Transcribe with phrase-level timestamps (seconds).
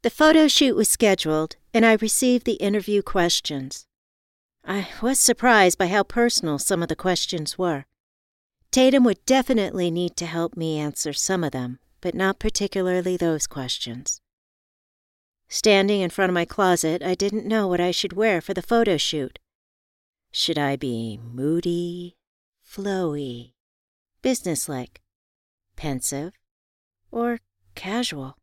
[0.02, 3.86] The photo shoot was scheduled, and I received the interview questions.
[4.64, 7.84] I was surprised by how personal some of the questions were.
[8.72, 13.46] Tatum would definitely need to help me answer some of them, but not particularly those
[13.46, 14.20] questions.
[15.48, 18.60] Standing in front of my closet, I didn't know what I should wear for the
[18.60, 19.38] photo shoot.
[20.32, 22.16] Should I be moody,
[22.68, 23.53] flowy,
[24.24, 25.02] businesslike,
[25.76, 26.32] pensive,
[27.10, 27.40] or
[27.74, 28.38] casual?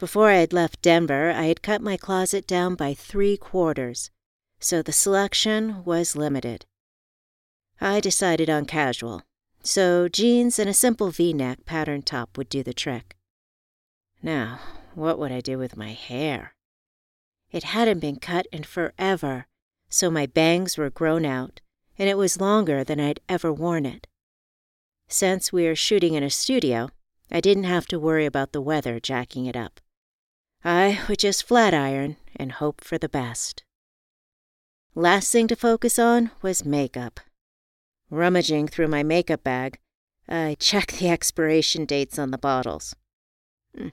[0.00, 4.10] Before I had left Denver, I had cut my closet down by three quarters,
[4.58, 6.66] so the selection was limited.
[7.80, 9.22] I decided on casual,
[9.62, 13.14] so jeans and a simple v neck pattern top would do the trick.
[14.24, 14.58] Now,
[14.96, 16.56] what would I do with my hair?
[17.52, 19.46] It hadn't been cut in forever,
[19.88, 21.60] so my bangs were grown out,
[21.96, 24.08] and it was longer than I'd ever worn it.
[25.08, 26.90] Since we are shooting in a studio,
[27.30, 29.80] I didn't have to worry about the weather jacking it up.
[30.64, 33.62] I would just flat iron and hope for the best.
[34.94, 37.20] Last thing to focus on was makeup.
[38.10, 39.78] Rummaging through my makeup bag,
[40.28, 42.94] I checked the expiration dates on the bottles.
[43.76, 43.88] Hmm.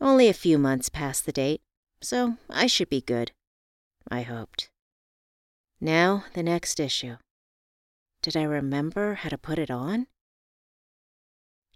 [0.00, 1.60] Only a few months past the date,
[2.00, 3.32] so I should be good.
[4.08, 4.70] I hoped.
[5.80, 7.16] Now, the next issue.
[8.22, 10.06] Did I remember how to put it on?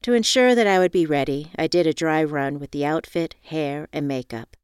[0.04, 3.36] To ensure that I would be ready, I did a dry run with the outfit,
[3.42, 4.54] hair, and makeup.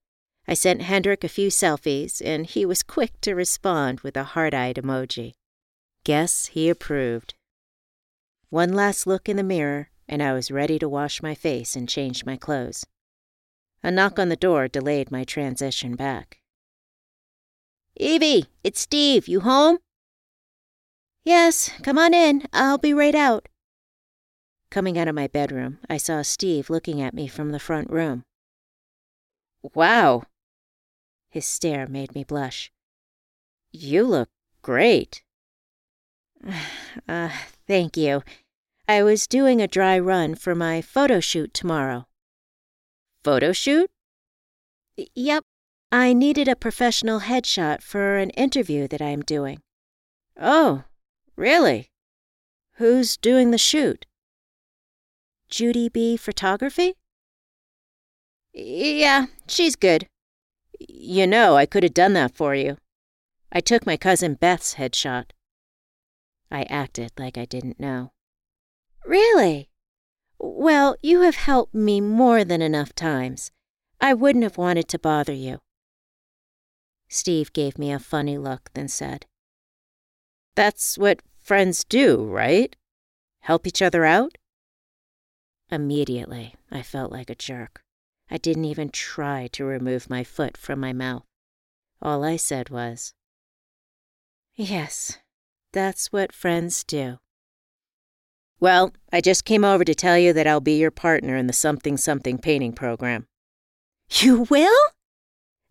[0.47, 4.53] I sent Hendrik a few selfies, and he was quick to respond with a heart
[4.53, 5.33] eyed emoji.
[6.05, 7.33] Guess he approved.
[8.51, 11.89] One last look in the mirror, and I was ready to wash my face and
[11.89, 12.85] change my clothes.
[13.83, 16.41] A knock on the door delayed my transition back.
[17.97, 19.27] Evie, it's Steve.
[19.27, 19.79] You home?
[21.25, 22.47] Yes, come on in.
[22.53, 23.49] I'll be right out.
[24.71, 28.25] Coming out of my bedroom, I saw Steve looking at me from the front room.
[29.75, 30.23] Wow.
[31.29, 32.71] His stare made me blush.
[33.73, 34.29] You look
[34.63, 35.23] great.
[37.09, 37.31] Uh,
[37.69, 38.23] thank you.
[38.89, 42.09] I was doing a dry run for my photo shoot tomorrow.
[43.23, 43.89] Photo shoot?
[45.15, 45.45] Yep.
[45.93, 49.61] I needed a professional headshot for an interview that I'm doing.
[50.37, 50.83] Oh,
[51.37, 51.91] really?
[52.75, 54.07] Who's doing the shoot?
[55.51, 56.17] Judy B.
[56.17, 56.95] Photography?
[58.53, 60.07] Yeah, she's good.
[60.79, 62.79] You know, I could have done that for you.
[63.53, 65.31] I took my cousin Beth's headshot.
[66.51, 68.13] I acted like I didn't know.
[69.05, 69.69] Really?
[70.39, 73.51] Well, you have helped me more than enough times.
[74.01, 75.59] I wouldn't have wanted to bother you.
[77.09, 79.27] Steve gave me a funny look, then said,
[80.55, 82.75] That's what friends do, right?
[83.41, 84.39] Help each other out?
[85.71, 87.83] Immediately, I felt like a jerk.
[88.31, 91.25] I didn't even try to remove my foot from my mouth.
[92.03, 93.15] All I said was,
[94.55, 95.19] Yes,
[95.73, 97.19] that's what friends do.
[98.59, 101.53] Well, I just came over to tell you that I'll be your partner in the
[101.53, 103.27] something something painting program.
[104.11, 104.91] You will?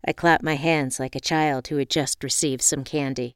[0.04, 3.34] I clapped my hands like a child who had just received some candy.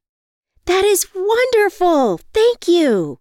[0.64, 2.18] That is wonderful!
[2.32, 3.20] Thank you!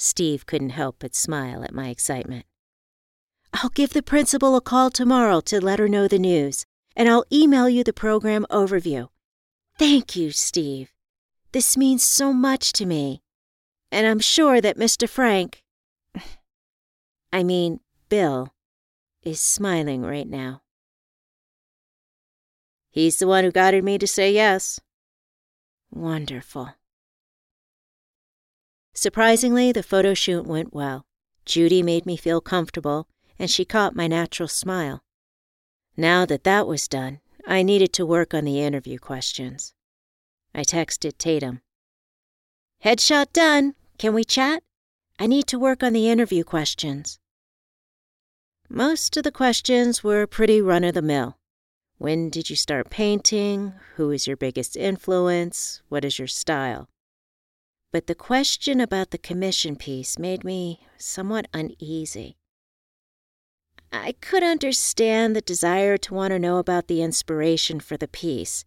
[0.00, 2.46] Steve couldn't help but smile at my excitement.
[3.52, 6.64] I'll give the principal a call tomorrow to let her know the news,
[6.96, 9.08] and I'll email you the program overview.
[9.78, 10.94] Thank you, Steve.
[11.52, 13.20] This means so much to me.
[13.92, 15.06] And I'm sure that Mr.
[15.06, 15.62] Frank,
[17.32, 18.54] I mean, Bill,
[19.22, 20.62] is smiling right now.
[22.88, 24.80] He's the one who guided me to say yes.
[25.90, 26.70] Wonderful.
[28.94, 31.06] Surprisingly, the photo shoot went well.
[31.44, 33.08] Judy made me feel comfortable,
[33.38, 35.02] and she caught my natural smile.
[35.96, 39.74] Now that that was done, I needed to work on the interview questions.
[40.54, 41.62] I texted Tatum.
[42.84, 43.74] Headshot done.
[43.98, 44.62] Can we chat?
[45.18, 47.18] I need to work on the interview questions.
[48.68, 51.38] Most of the questions were pretty run of the mill.
[51.98, 53.74] When did you start painting?
[53.96, 55.82] Who is your biggest influence?
[55.88, 56.88] What is your style?
[57.92, 62.36] But the question about the commission piece made me somewhat uneasy.
[63.92, 68.64] I could understand the desire to want to know about the inspiration for the piece,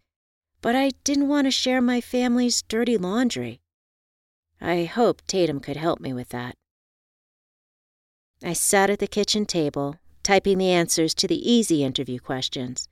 [0.60, 3.60] but I didn't want to share my family's dirty laundry.
[4.60, 6.54] I hoped Tatum could help me with that.
[8.42, 12.88] I sat at the kitchen table, typing the answers to the easy interview questions,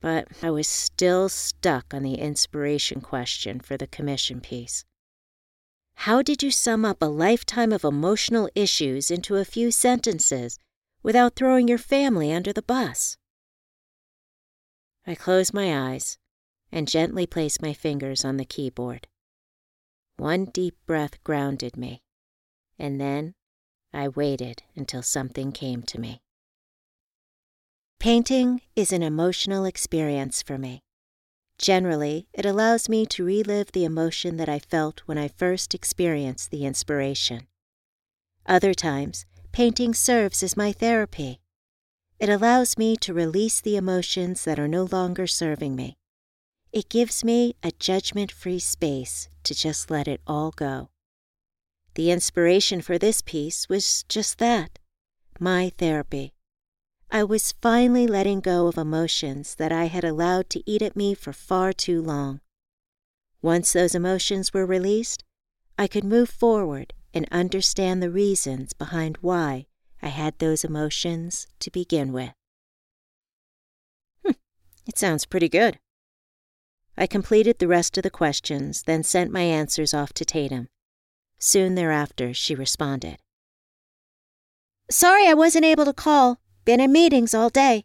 [0.00, 4.84] but I was still stuck on the inspiration question for the commission piece.
[5.94, 10.58] How did you sum up a lifetime of emotional issues into a few sentences
[11.02, 13.16] without throwing your family under the bus?
[15.06, 16.18] I closed my eyes
[16.70, 19.06] and gently placed my fingers on the keyboard.
[20.16, 22.02] One deep breath grounded me,
[22.78, 23.34] and then
[23.92, 26.22] I waited until something came to me.
[27.98, 30.82] Painting is an emotional experience for me.
[31.62, 36.50] Generally, it allows me to relive the emotion that I felt when I first experienced
[36.50, 37.46] the inspiration.
[38.44, 41.40] Other times, painting serves as my therapy.
[42.18, 45.98] It allows me to release the emotions that are no longer serving me.
[46.72, 50.90] It gives me a judgment free space to just let it all go.
[51.94, 54.80] The inspiration for this piece was just that
[55.38, 56.34] my therapy.
[57.14, 61.12] I was finally letting go of emotions that I had allowed to eat at me
[61.12, 62.40] for far too long.
[63.42, 65.22] Once those emotions were released,
[65.76, 69.66] I could move forward and understand the reasons behind why
[70.00, 72.32] I had those emotions to begin with.
[74.24, 74.36] Hm,
[74.86, 75.78] it sounds pretty good.
[76.96, 80.70] I completed the rest of the questions, then sent my answers off to Tatum.
[81.38, 83.18] Soon thereafter, she responded.
[84.90, 86.38] Sorry I wasn't able to call.
[86.64, 87.84] Been in meetings all day.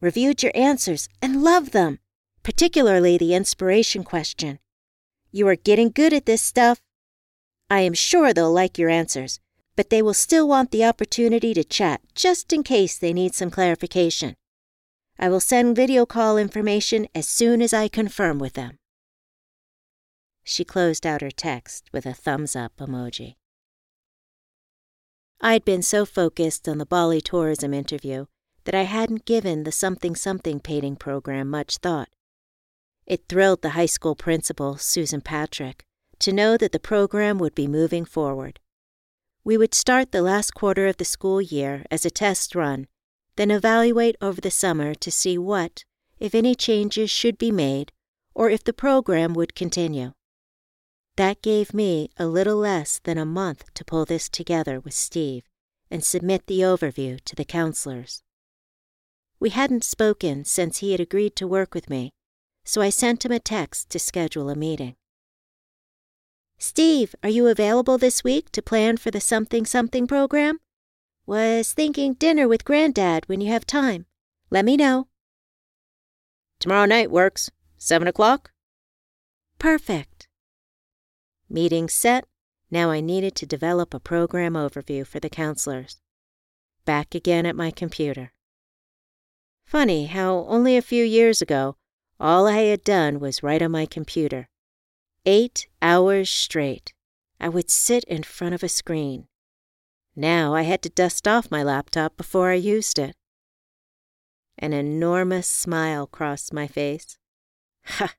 [0.00, 1.98] Reviewed your answers and loved them,
[2.42, 4.58] particularly the inspiration question.
[5.30, 6.80] You are getting good at this stuff.
[7.68, 9.40] I am sure they'll like your answers,
[9.76, 13.50] but they will still want the opportunity to chat just in case they need some
[13.50, 14.36] clarification.
[15.18, 18.78] I will send video call information as soon as I confirm with them.
[20.42, 23.36] She closed out her text with a thumbs up emoji.
[25.40, 28.26] I'd been so focused on the Bali tourism interview
[28.64, 32.08] that I hadn't given the something something painting program much thought.
[33.06, 35.84] It thrilled the high school principal, Susan Patrick,
[36.20, 38.60] to know that the program would be moving forward.
[39.44, 42.86] We would start the last quarter of the school year as a test run,
[43.36, 45.84] then evaluate over the summer to see what,
[46.18, 47.92] if any changes should be made,
[48.34, 50.12] or if the program would continue.
[51.16, 55.44] That gave me a little less than a month to pull this together with Steve
[55.90, 58.22] and submit the overview to the counselors.
[59.38, 62.12] We hadn't spoken since he had agreed to work with me,
[62.64, 64.96] so I sent him a text to schedule a meeting.
[66.58, 70.58] Steve, are you available this week to plan for the Something Something program?
[71.26, 74.06] Was thinking dinner with Granddad when you have time.
[74.50, 75.08] Let me know.
[76.58, 77.50] Tomorrow night works.
[77.78, 78.50] Seven o'clock?
[79.58, 80.13] Perfect.
[81.48, 82.26] Meeting set,
[82.70, 86.00] now I needed to develop a program overview for the counselors.
[86.84, 88.32] Back again at my computer.
[89.64, 91.76] Funny how only a few years ago,
[92.20, 94.48] all I had done was write on my computer.
[95.26, 96.92] Eight hours straight,
[97.40, 99.26] I would sit in front of a screen.
[100.16, 103.16] Now I had to dust off my laptop before I used it.
[104.58, 107.18] An enormous smile crossed my face.
[107.84, 108.14] Ha!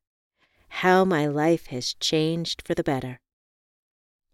[0.80, 3.22] How my life has changed for the better.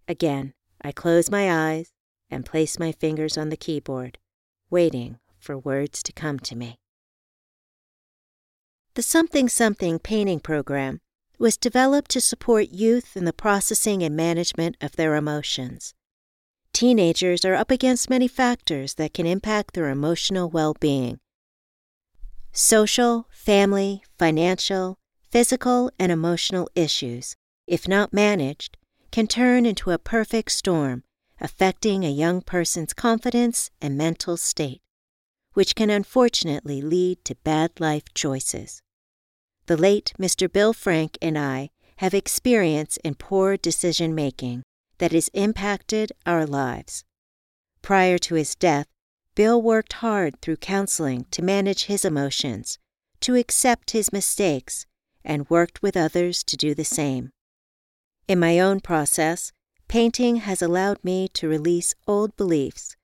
[0.07, 1.91] Again, I close my eyes
[2.31, 4.17] and place my fingers on the keyboard,
[4.71, 6.79] waiting for words to come to me.
[8.95, 10.99] The Something Something painting program
[11.37, 15.93] was developed to support youth in the processing and management of their emotions.
[16.73, 21.19] Teenagers are up against many factors that can impact their emotional well being.
[22.51, 24.97] Social, family, financial,
[25.31, 27.35] physical, and emotional issues,
[27.65, 28.77] if not managed,
[29.11, 31.03] can turn into a perfect storm,
[31.39, 34.81] affecting a young person's confidence and mental state,
[35.53, 38.81] which can unfortunately lead to bad life choices.
[39.67, 40.51] The late Mr.
[40.51, 44.63] Bill Frank and I have experience in poor decision making
[44.97, 47.05] that has impacted our lives.
[47.81, 48.87] Prior to his death,
[49.33, 52.77] Bill worked hard through counseling to manage his emotions,
[53.21, 54.85] to accept his mistakes,
[55.23, 57.31] and worked with others to do the same.
[58.27, 59.51] In my own process,
[59.87, 62.95] painting has allowed me to release old beliefs,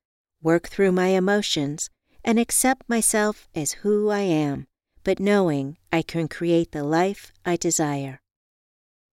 [0.42, 1.90] work through my emotions,
[2.24, 4.68] and accept myself as who I am,
[5.04, 8.22] but knowing I can create the life I desire.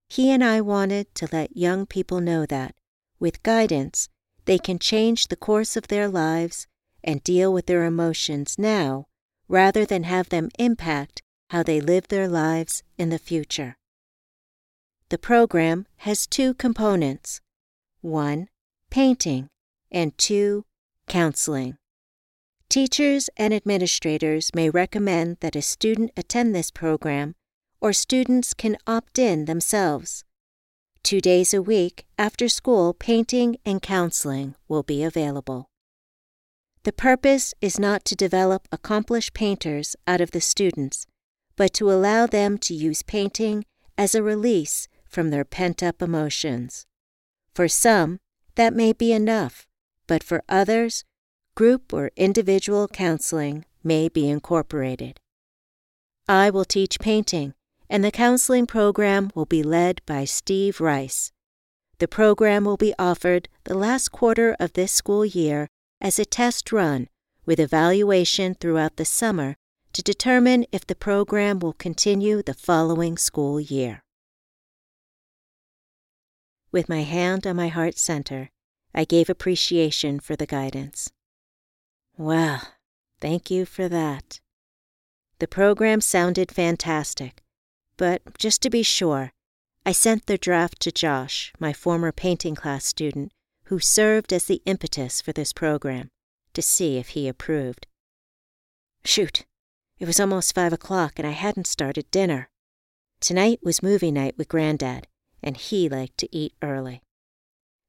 [0.07, 2.75] He and I wanted to let young people know that,
[3.19, 4.09] with guidance,
[4.45, 6.67] they can change the course of their lives
[7.03, 9.07] and deal with their emotions now
[9.47, 13.75] rather than have them impact how they live their lives in the future.
[15.09, 17.41] The program has two components
[18.01, 18.49] one,
[18.91, 19.49] painting,
[19.91, 20.65] and two,
[21.07, 21.77] counseling.
[22.69, 27.35] Teachers and administrators may recommend that a student attend this program
[27.81, 30.23] or students can opt in themselves.
[31.03, 35.69] Two days a week after school, painting and counseling will be available.
[36.83, 41.05] The purpose is not to develop accomplished painters out of the students,
[41.55, 43.65] but to allow them to use painting
[43.97, 46.85] as a release from their pent up emotions.
[47.53, 48.19] For some,
[48.55, 49.65] that may be enough,
[50.07, 51.03] but for others,
[51.55, 55.19] group or individual counseling may be incorporated.
[56.27, 57.53] I will teach painting
[57.89, 61.31] and the counseling program will be led by Steve Rice.
[61.99, 65.69] The program will be offered the last quarter of this school year
[66.01, 67.07] as a test run
[67.45, 69.55] with evaluation throughout the summer
[69.95, 74.03] to determine if the program will continue the following school year.
[76.69, 78.49] With my hand on my heart center,
[78.93, 81.13] I gave appreciation for the guidance.
[82.17, 82.61] Well,
[83.21, 84.41] thank you for that.
[85.39, 87.41] The program sounded fantastic,
[87.95, 89.31] but just to be sure,
[89.85, 93.31] I sent the draft to Josh, my former painting class student,
[93.67, 96.09] who served as the impetus for this program,
[96.53, 97.87] to see if he approved.
[99.05, 99.45] Shoot,
[99.99, 102.49] it was almost five o'clock and I hadn't started dinner.
[103.19, 105.07] Tonight was movie night with Granddad,
[105.41, 107.01] and he liked to eat early.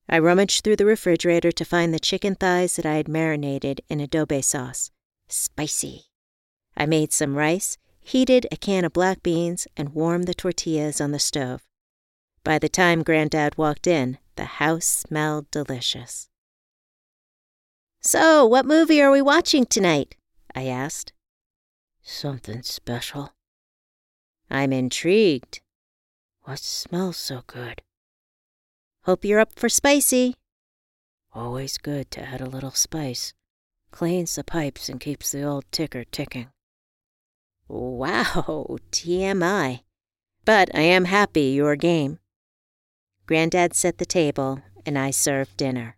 [0.09, 3.99] I rummaged through the refrigerator to find the chicken thighs that I had marinated in
[3.99, 4.91] adobo sauce.
[5.29, 6.05] Spicy.
[6.77, 11.11] I made some rice heated a can of black beans, and warmed the tortillas on
[11.11, 11.63] the stove.
[12.45, 16.29] By the time Granddad walked in, the house smelled delicious.
[18.01, 20.15] So, what movie are we watching tonight?
[20.55, 21.13] I asked.
[22.09, 23.33] Something special.
[24.49, 25.61] I'm intrigued.
[26.45, 27.83] What smells so good?
[29.03, 30.37] Hope you're up for spicy.
[31.35, 33.35] Always good to add a little spice.
[33.91, 36.47] Cleans the pipes and keeps the old ticker ticking.
[37.67, 39.81] Wow, TMI.
[40.45, 42.21] But I am happy you're game.
[43.27, 45.97] Granddad set the table, and I served dinner.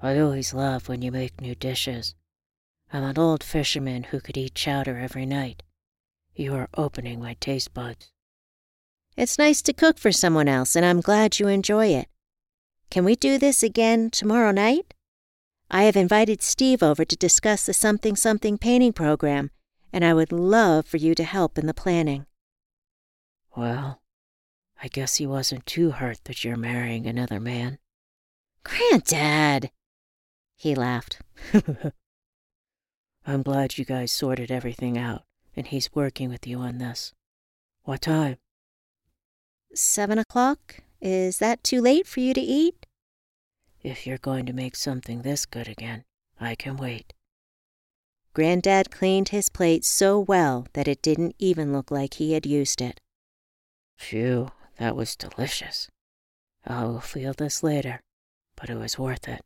[0.00, 2.14] I always love when you make new dishes.
[2.92, 5.62] I'm an old fisherman who could eat chowder every night.
[6.34, 8.12] You are opening my taste buds.
[9.16, 12.08] It's nice to cook for someone else, and I'm glad you enjoy it.
[12.90, 14.94] Can we do this again tomorrow night?
[15.70, 19.50] I have invited Steve over to discuss the Something Something painting program,
[19.92, 22.24] and I would love for you to help in the planning.
[23.54, 24.00] Well,
[24.82, 27.78] I guess he wasn't too hurt that you're marrying another man.
[28.64, 29.70] Granddad!
[30.56, 31.20] He laughed.
[33.28, 37.12] I'm glad you guys sorted everything out, and he's working with you on this.
[37.82, 38.38] What time?
[39.74, 40.76] Seven o'clock.
[41.02, 42.86] Is that too late for you to eat?
[43.82, 46.04] If you're going to make something this good again,
[46.40, 47.12] I can wait.
[48.32, 52.80] Granddad cleaned his plate so well that it didn't even look like he had used
[52.80, 52.98] it.
[53.98, 55.90] Phew, that was delicious.
[56.66, 58.00] I will feel this later,
[58.56, 59.42] but it was worth it.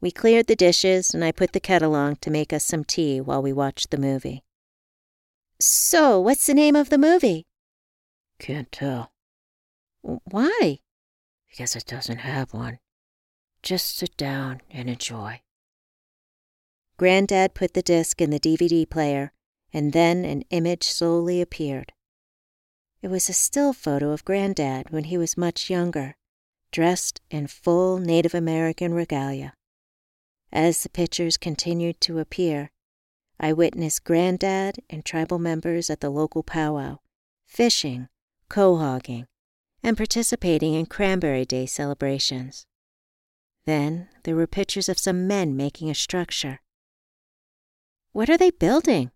[0.00, 3.20] We cleared the dishes, and I put the kettle on to make us some tea
[3.20, 4.44] while we watched the movie.
[5.60, 7.46] So, what's the name of the movie?
[8.38, 9.10] Can't tell.
[10.02, 10.78] Why?
[11.50, 12.78] Because it doesn't have one.
[13.62, 15.40] Just sit down and enjoy.
[16.96, 19.32] Granddad put the disc in the DVD player,
[19.72, 21.92] and then an image slowly appeared.
[23.02, 26.16] It was a still photo of Granddad when he was much younger,
[26.70, 29.54] dressed in full Native American regalia.
[30.52, 32.70] As the pictures continued to appear,
[33.38, 36.98] I witnessed Granddad and tribal members at the local powwow,
[37.46, 38.08] fishing,
[38.50, 39.26] quahogging,
[39.82, 42.66] and participating in Cranberry Day celebrations.
[43.64, 46.60] Then there were pictures of some men making a structure.
[48.12, 49.10] What are they building?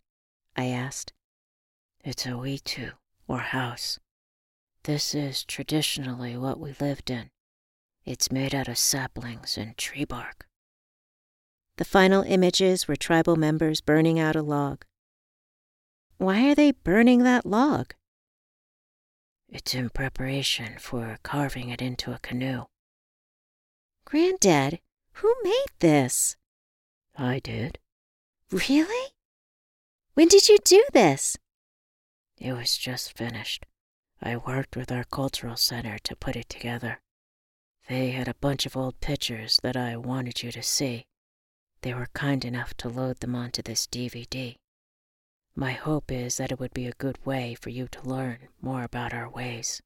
[0.54, 1.12] I asked.
[2.04, 2.92] It's a wetu,
[3.26, 3.98] or house.
[4.84, 7.30] This is traditionally what we lived in.
[8.04, 10.46] It's made out of saplings and tree bark.
[11.82, 14.84] The final images were tribal members burning out a log.
[16.16, 17.94] Why are they burning that log?
[19.48, 22.66] It's in preparation for carving it into a canoe.
[24.04, 24.78] Granddad,
[25.14, 26.36] who made this?
[27.18, 27.80] I did.
[28.52, 29.10] Really?
[30.14, 31.36] When did you do this?
[32.38, 33.66] It was just finished.
[34.22, 37.00] I worked with our cultural center to put it together.
[37.88, 41.06] They had a bunch of old pictures that I wanted you to see.
[41.82, 44.56] They were kind enough to load them onto this DVD.
[45.54, 48.84] My hope is that it would be a good way for you to learn more
[48.84, 49.82] about our ways.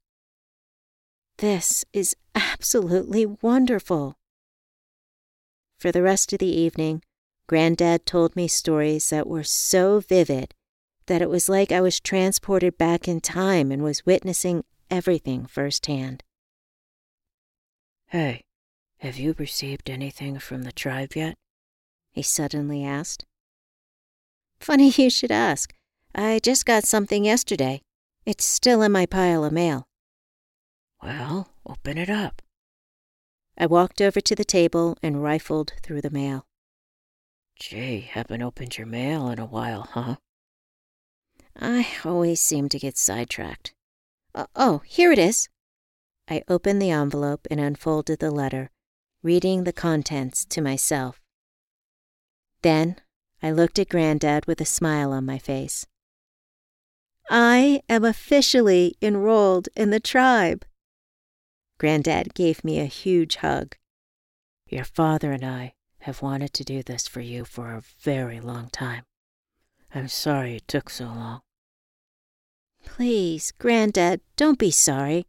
[1.39, 4.17] This is absolutely wonderful.
[5.79, 7.03] For the rest of the evening,
[7.49, 10.55] Granddad told me stories that were so vivid
[11.07, 16.23] that it was like I was transported back in time and was witnessing everything firsthand.
[18.07, 18.45] Hey,
[18.99, 21.37] have you received anything from the tribe yet?
[22.17, 23.27] He suddenly asked.
[24.59, 25.75] Funny you should ask.
[26.15, 27.83] I just got something yesterday.
[28.25, 29.87] It's still in my pile of mail.
[31.03, 32.41] Well, open it up.
[33.59, 36.47] I walked over to the table and rifled through the mail.
[37.61, 40.17] Gee, haven't opened your mail in a while, huh?
[41.55, 43.75] I always seem to get sidetracked.
[44.35, 45.51] Uh, oh, here it is.
[46.29, 48.71] I opened the envelope and unfolded the letter,
[49.23, 51.21] reading the contents to myself.
[52.63, 52.97] Then
[53.43, 55.87] I looked at Granddad with a smile on my face.
[57.29, 60.65] I am officially enrolled in the tribe.
[61.79, 63.77] Granddad gave me a huge hug.
[64.69, 68.69] Your father and I have wanted to do this for you for a very long
[68.71, 69.05] time.
[69.95, 71.43] I'm sorry it took so long.
[72.85, 75.27] Please, Granddad, don't be sorry.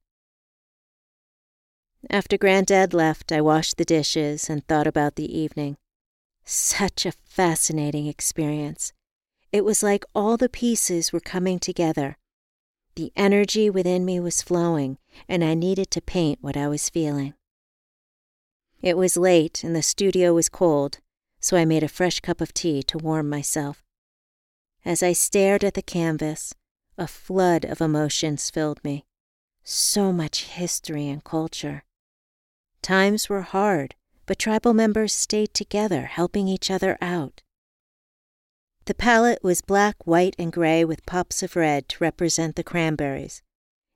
[2.10, 5.78] After Granddad left, I washed the dishes and thought about the evening.
[6.46, 8.92] Such a fascinating experience.
[9.52, 12.18] It was like all the pieces were coming together.
[12.96, 17.34] The energy within me was flowing, and I needed to paint what I was feeling.
[18.82, 21.00] It was late and the studio was cold,
[21.40, 23.84] so I made a fresh cup of tea to warm myself.
[24.84, 26.54] As I stared at the canvas,
[26.98, 29.06] a flood of emotions filled me.
[29.64, 31.84] So much history and culture.
[32.84, 37.42] Times were hard, but tribal members stayed together, helping each other out.
[38.86, 43.42] The palette was black, white, and gray with pops of red to represent the cranberries,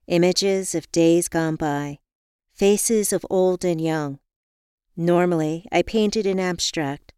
[0.06, 1.98] images of days gone by,
[2.54, 4.20] faces of old and young.
[4.96, 7.12] Normally, I painted in abstract,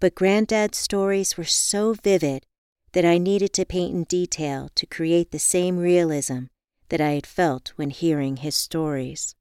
[0.00, 2.44] but Granddad's stories were so vivid
[2.92, 6.44] that I needed to paint in detail to create the same realism
[6.90, 9.34] that I had felt when hearing his stories.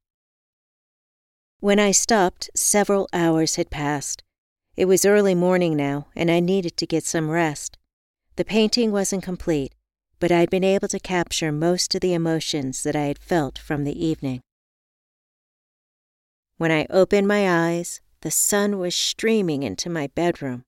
[1.64, 4.22] When I stopped, several hours had passed.
[4.76, 7.78] It was early morning now, and I needed to get some rest.
[8.36, 9.74] The painting wasn't complete,
[10.20, 13.86] but I'd been able to capture most of the emotions that I had felt from
[13.86, 14.42] the evening.
[16.58, 20.66] When I opened my eyes, the sun was streaming into my bedroom.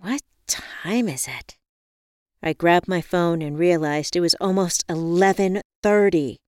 [0.00, 1.58] What time is it?
[2.42, 6.38] I grabbed my phone and realized it was almost 11:30.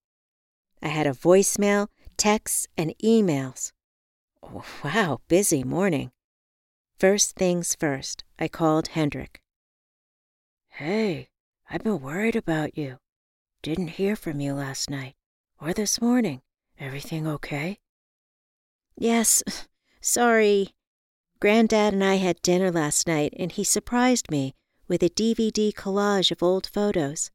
[0.81, 3.73] I had a voicemail, texts, and emails.
[4.83, 6.11] Wow, busy morning.
[6.99, 9.43] First things first, I called Hendrik.
[10.69, 11.29] Hey,
[11.71, 12.99] I've been worried about you.
[13.63, 15.15] Didn't hear from you last night
[15.61, 16.43] or this morning.
[16.79, 17.79] Everything okay?
[18.97, 19.43] Yes,
[20.01, 20.75] sorry.
[21.41, 24.55] Granddad and I had dinner last night, and he surprised me
[24.89, 27.31] with a DVD collage of old photos.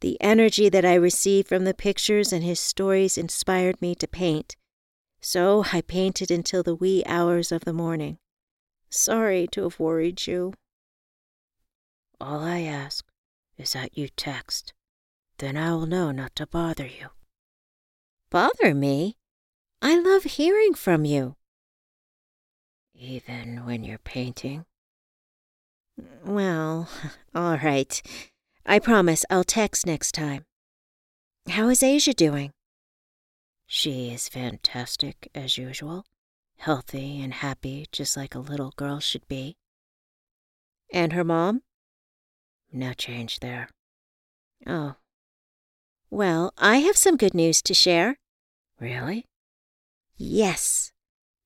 [0.00, 4.56] The energy that I received from the pictures and his stories inspired me to paint.
[5.20, 8.18] So I painted until the wee hours of the morning.
[8.90, 10.54] Sorry to have worried you.
[12.20, 13.04] All I ask
[13.56, 14.72] is that you text.
[15.38, 17.08] Then I will know not to bother you.
[18.30, 19.16] Bother me?
[19.80, 21.36] I love hearing from you.
[22.94, 24.64] Even when you're painting?
[26.24, 26.88] Well,
[27.34, 28.02] all right.
[28.70, 30.44] I promise I'll text next time.
[31.48, 32.50] How is Asia doing?
[33.66, 36.04] She is fantastic as usual,
[36.58, 39.56] healthy and happy, just like a little girl should be.
[40.92, 41.62] And her mom?
[42.70, 43.70] No change there.
[44.66, 44.96] Oh.
[46.10, 48.18] Well, I have some good news to share.
[48.78, 49.24] Really?
[50.14, 50.92] Yes.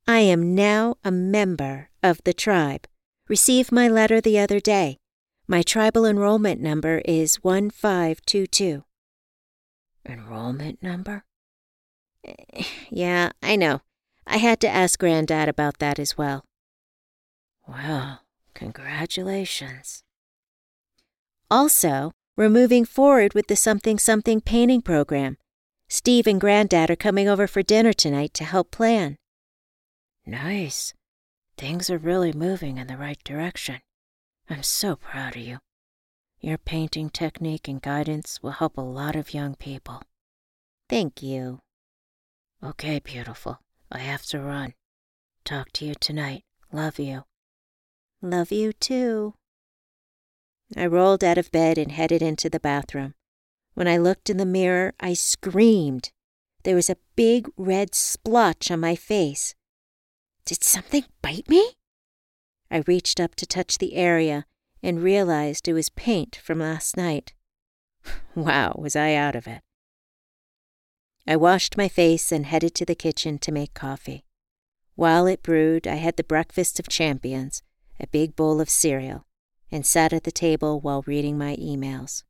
[0.08, 2.88] I am now a member of the tribe.
[3.28, 4.98] Received my letter the other day.
[5.48, 8.84] My tribal enrollment number is 1522.
[10.06, 11.24] Enrollment number?
[12.90, 13.80] Yeah, I know.
[14.26, 16.44] I had to ask Granddad about that as well.
[17.66, 18.20] Well,
[18.54, 20.02] congratulations.
[21.50, 25.38] Also, we're moving forward with the Something Something painting program.
[25.88, 29.16] Steve and Granddad are coming over for dinner tonight to help plan.
[30.24, 30.94] Nice.
[31.56, 33.80] Things are really moving in the right direction.
[34.52, 35.60] I'm so proud of you.
[36.38, 40.02] Your painting technique and guidance will help a lot of young people.
[40.90, 41.60] Thank you.
[42.62, 43.60] Okay, beautiful.
[43.90, 44.74] I have to run.
[45.46, 46.44] Talk to you tonight.
[46.70, 47.24] Love you.
[48.20, 49.36] Love you too.
[50.76, 53.14] I rolled out of bed and headed into the bathroom.
[53.72, 56.10] When I looked in the mirror, I screamed.
[56.64, 59.54] There was a big red splotch on my face.
[60.44, 61.76] Did something bite me?
[62.72, 64.46] I reached up to touch the area
[64.82, 67.34] and realized it was paint from last night.
[68.34, 69.60] Wow, was I out of it.
[71.26, 74.24] I washed my face and headed to the kitchen to make coffee.
[74.94, 77.62] While it brewed, I had the breakfast of champions,
[78.00, 79.26] a big bowl of cereal,
[79.70, 82.24] and sat at the table while reading my emails.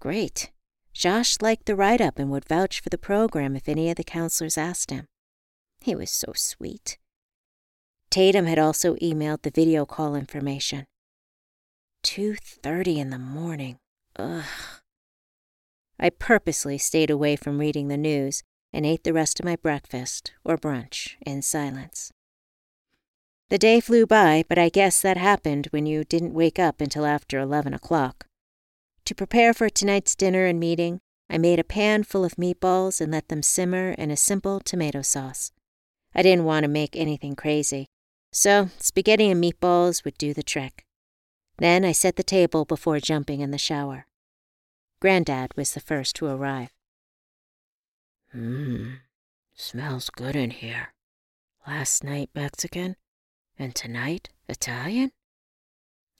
[0.00, 0.50] Great.
[0.94, 4.04] Josh liked the write up and would vouch for the program if any of the
[4.04, 5.06] counselors asked him.
[5.80, 6.96] He was so sweet.
[8.16, 10.86] Tatum had also emailed the video call information.
[12.02, 13.76] 2:30 in the morning.
[14.18, 14.80] Ugh.
[15.98, 20.32] I purposely stayed away from reading the news and ate the rest of my breakfast
[20.44, 22.10] or brunch in silence.
[23.50, 27.04] The day flew by, but I guess that happened when you didn't wake up until
[27.04, 28.26] after 11 o'clock.
[29.04, 33.12] To prepare for tonight's dinner and meeting, I made a pan full of meatballs and
[33.12, 35.52] let them simmer in a simple tomato sauce.
[36.14, 37.88] I didn't want to make anything crazy,
[38.36, 40.84] so spaghetti and meatballs would do the trick.
[41.56, 44.06] Then I set the table before jumping in the shower.
[45.00, 46.68] Granddad was the first to arrive.
[48.34, 48.98] Mmm,
[49.54, 50.92] smells good in here.
[51.66, 52.96] Last night Mexican,
[53.58, 55.12] and tonight Italian?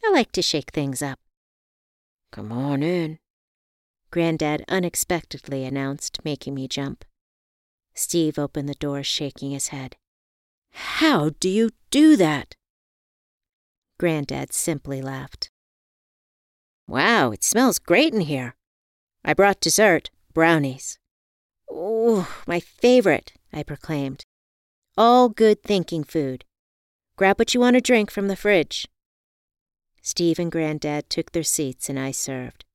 [0.02, 1.18] I like to shake things up.
[2.32, 3.18] Come on in,
[4.10, 7.04] Granddad unexpectedly announced, making me jump.
[7.94, 9.96] Steve opened the door, shaking his head.
[10.76, 12.54] How do you do that?
[13.98, 15.50] Granddad simply laughed.
[16.86, 18.56] Wow, it smells great in here.
[19.24, 20.98] I brought dessert, brownies.
[21.72, 24.24] Ooh, my favorite, I proclaimed.
[24.98, 26.44] All good thinking food.
[27.16, 28.86] Grab what you want to drink from the fridge.
[30.02, 32.66] Steve and Granddad took their seats and I served.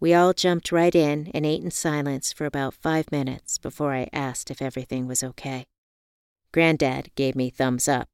[0.00, 4.08] We all jumped right in and ate in silence for about five minutes before I
[4.12, 5.66] asked if everything was okay.
[6.58, 8.08] Granddad gave me thumbs up,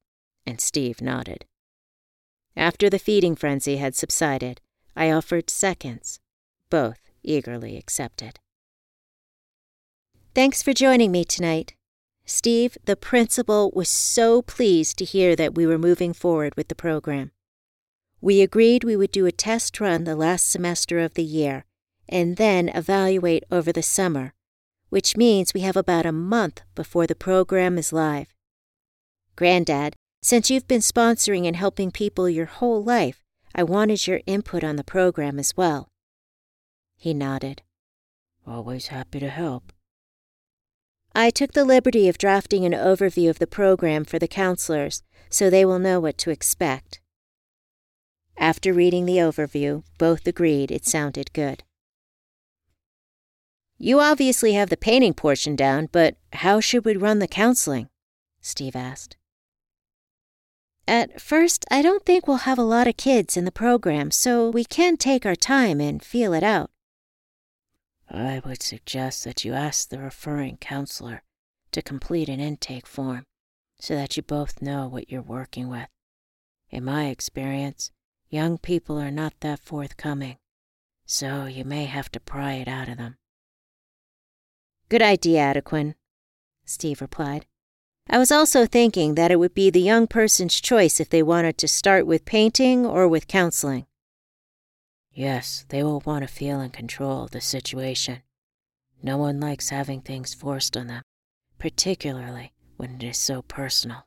[0.45, 1.47] and Steve nodded.
[2.55, 4.61] After the feeding frenzy had subsided,
[4.95, 6.21] I offered seconds.
[6.69, 8.41] Both eagerly accepted.
[10.35, 11.73] Thanks for joining me tonight.
[12.27, 16.75] Steve, the principal, was so pleased to hear that we were moving forward with the
[16.75, 17.31] program.
[18.21, 21.65] We agreed we would do a test run the last semester of the year
[22.07, 24.35] and then evaluate over the summer,
[24.91, 28.34] which means we have about a month before the program is live.
[29.37, 33.23] Granddad, since you've been sponsoring and helping people your whole life,
[33.55, 35.89] I wanted your input on the program as well.
[36.97, 37.63] He nodded.
[38.47, 39.73] Always happy to help.
[41.15, 45.51] I took the liberty of drafting an overview of the program for the counselors so
[45.51, 47.01] they will know what to expect.
[48.37, 51.63] After reading the overview, both agreed it sounded good.
[53.79, 57.89] You obviously have the painting portion down, but how should we run the counseling?
[58.41, 59.17] Steve asked.
[60.87, 64.51] At first, I don't think we'll have a lot of kids in the program, so
[64.51, 66.71] we can take our time and feel it out.
[68.11, 71.23] I would suggest that you ask the referring counselor
[71.73, 73.25] to complete an intake form
[73.81, 75.89] so that you both know what you're working with.
[76.71, 77.91] In my experience,
[78.29, 80.37] young people are not that forthcoming,
[81.07, 83.17] so you may have to pry it out of them.
[84.89, 85.95] Good idea, Adequin,
[86.65, 87.47] Steve replied.
[88.09, 91.57] I was also thinking that it would be the young person's choice if they wanted
[91.59, 93.87] to start with painting or with counseling.
[95.13, 98.23] Yes, they will want to feel in control of the situation.
[99.03, 101.03] No one likes having things forced on them,
[101.59, 104.07] particularly when it is so personal,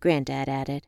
[0.00, 0.86] Granddad added.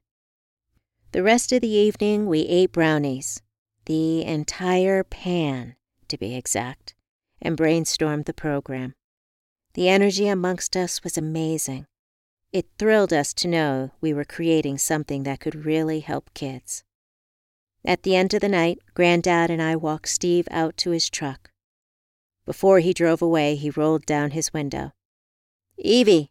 [1.12, 3.40] The rest of the evening we ate brownies,
[3.86, 5.76] the entire pan,
[6.08, 6.94] to be exact,
[7.40, 8.94] and brainstormed the program.
[9.74, 11.86] The energy amongst us was amazing.
[12.50, 16.82] It thrilled us to know we were creating something that could really help kids.
[17.84, 21.50] At the end of the night, Granddad and I walked Steve out to his truck.
[22.46, 24.92] Before he drove away, he rolled down his window.
[25.76, 26.30] Evie,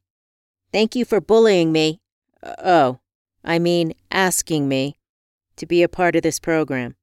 [0.71, 2.01] thank you for bullying me.
[2.41, 2.99] Uh, oh,
[3.43, 4.97] I mean, asking me
[5.55, 6.95] to be a part of this program.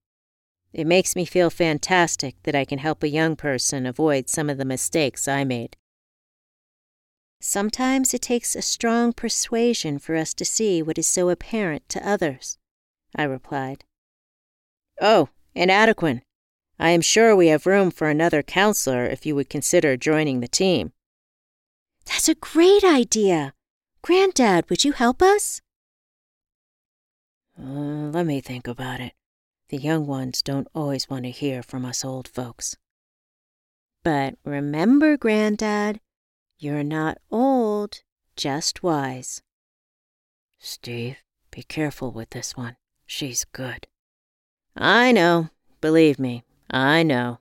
[0.72, 4.59] It makes me feel fantastic that I can help a young person avoid some of
[4.59, 5.77] the mistakes I made.
[7.46, 12.09] Sometimes it takes a strong persuasion for us to see what is so apparent to
[12.09, 12.57] others,
[13.14, 13.85] I replied.
[14.98, 16.22] Oh, and Adequin,
[16.78, 20.48] I am sure we have room for another counselor if you would consider joining the
[20.48, 20.92] team.
[22.07, 23.52] That's a great idea.
[24.00, 25.61] Granddad, would you help us?
[27.61, 29.12] Uh, let me think about it.
[29.68, 32.74] The young ones don't always want to hear from us old folks.
[34.02, 36.00] But remember, Granddad,
[36.59, 38.03] you're not old,
[38.37, 39.43] just wise.
[40.59, 41.19] Steve,
[41.51, 42.77] be careful with this one.
[43.07, 43.87] She's good.
[44.77, 45.51] I know.
[45.81, 47.40] Believe me, I know.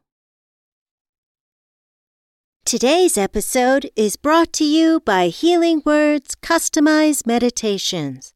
[2.66, 8.34] Today's episode is brought to you by Healing Words Customized Meditations,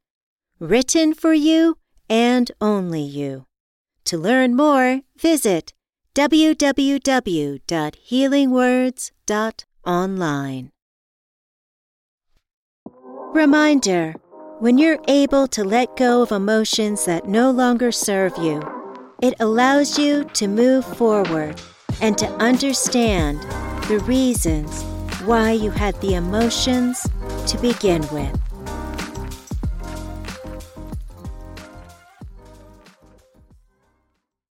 [0.59, 1.77] written for you
[2.09, 3.47] and only you.
[4.05, 5.73] To learn more, visit
[9.87, 10.71] www.healingwords.online.
[13.33, 14.15] Reminder
[14.59, 18.61] When you're able to let go of emotions that no longer serve you,
[19.21, 21.59] it allows you to move forward
[22.01, 23.39] and to understand
[23.87, 24.83] the reasons
[25.25, 27.07] why you had the emotions
[27.47, 28.46] to begin with.